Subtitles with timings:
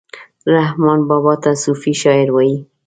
[0.55, 2.57] رحمان بابا ته صوفي شاعر وايي